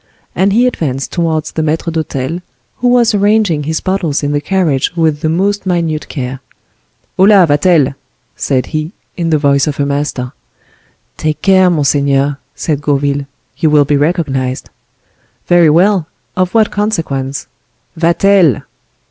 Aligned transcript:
and 0.33 0.51
he 0.51 0.65
advanced 0.65 1.11
towards 1.11 1.51
the 1.51 1.61
maitre 1.61 1.91
d'hotel, 1.93 2.41
who 2.77 2.87
was 2.87 3.13
arranging 3.13 3.61
his 3.65 3.79
bottles 3.81 4.23
in 4.23 4.31
the 4.31 4.41
carriage 4.41 4.91
with 4.95 5.19
the 5.21 5.29
most 5.29 5.67
minute 5.67 6.09
care. 6.09 6.39
"Hola! 7.17 7.45
Vatel," 7.45 7.93
said 8.35 8.65
he, 8.73 8.93
in 9.15 9.29
the 9.29 9.37
voice 9.37 9.67
of 9.67 9.79
a 9.79 9.85
master. 9.85 10.31
"Take 11.17 11.43
care, 11.43 11.69
monseigneur!" 11.69 12.39
said 12.55 12.81
Gourville, 12.81 13.27
"you 13.59 13.69
will 13.69 13.85
be 13.85 13.95
recognized." 13.95 14.71
"Very 15.45 15.69
well! 15.69 16.07
Of 16.35 16.55
what 16.55 16.71
consequence?—Vatel!" 16.71 18.63